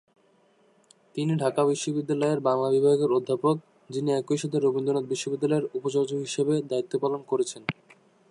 [1.15, 3.55] তিনি ঢাকা বিশ্ববিদ্যালয়ের বাংলা বিভাগের অধ্যাপক
[3.89, 7.61] যিনি একই সাথে রবীন্দ্র বিশ্ববিদ্যালয়ের উপাচার্য হিসেবে দায়িত্ব পালন করছেন।